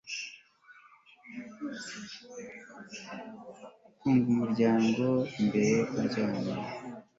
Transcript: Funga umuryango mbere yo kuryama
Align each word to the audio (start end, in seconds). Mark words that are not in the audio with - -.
Funga 3.99 4.25
umuryango 4.33 5.03
mbere 5.47 5.67
yo 5.77 5.83
kuryama 5.91 6.43